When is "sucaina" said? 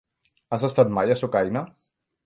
1.23-1.67